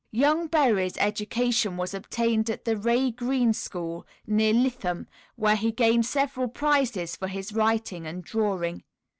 Young 0.09 0.47
Berry's 0.47 0.97
education 0.97 1.77
was 1.77 1.93
obtained 1.93 2.49
at 2.49 2.65
the 2.65 2.75
Wrea 2.75 3.11
Green 3.11 3.53
School, 3.53 4.03
near 4.25 4.51
Lytham, 4.51 5.05
where 5.35 5.55
he 5.55 5.71
gained 5.71 6.07
several 6.07 6.47
prizes 6.47 7.15
for 7.15 7.27
his 7.27 7.53
writing 7.53 8.07
and 8.07 8.23
drawing. 8.23 8.83